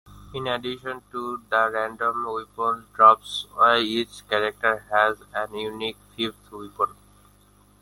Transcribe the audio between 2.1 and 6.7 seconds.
weapon drops, each character has a unique fifth